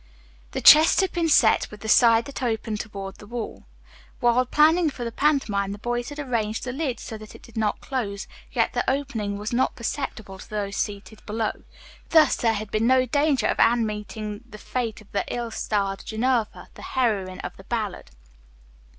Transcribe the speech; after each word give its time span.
The 0.53 0.61
chest 0.61 1.01
had 1.01 1.11
been 1.11 1.29
set 1.29 1.69
with 1.69 1.81
the 1.81 1.87
side 1.87 2.25
that 2.25 2.41
opened 2.41 2.79
toward 2.79 3.17
the 3.17 3.27
wall. 3.27 3.67
While 4.19 4.47
planning 4.47 4.89
for 4.89 5.03
the 5.03 5.11
pantomime 5.11 5.73
the 5.73 5.77
boys 5.77 6.09
had 6.09 6.17
arranged 6.17 6.63
the 6.63 6.71
lid 6.71 6.99
so 6.99 7.19
that 7.19 7.35
it 7.35 7.43
did 7.43 7.55
not 7.55 7.81
close, 7.81 8.27
yet 8.51 8.73
the 8.73 8.83
opening 8.89 9.37
was 9.37 9.53
not 9.53 9.75
perceptible 9.75 10.39
to 10.39 10.49
those 10.49 10.75
seated 10.75 11.23
below. 11.27 11.51
Thus 12.09 12.35
there 12.35 12.53
had 12.55 12.71
been 12.71 12.87
no 12.87 13.05
danger 13.05 13.45
of 13.45 13.59
Anne 13.59 13.85
meeting 13.85 14.43
the 14.49 14.57
fate 14.57 15.01
of 15.01 15.11
the 15.11 15.23
ill 15.27 15.51
starred 15.51 16.03
Ginevra, 16.03 16.69
the 16.73 16.81
heroine 16.81 17.39
of 17.41 17.55
the 17.57 17.63
ballad. 17.65 18.09